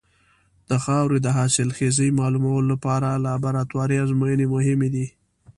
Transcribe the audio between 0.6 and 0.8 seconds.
د